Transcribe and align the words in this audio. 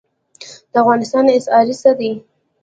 د 0.71 0.73
افغانستان 0.83 1.25
اسعار 1.37 1.65
څه 1.81 1.91
دي؟ 1.99 2.11